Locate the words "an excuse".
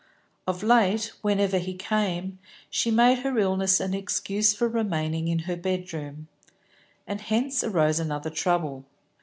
3.79-4.51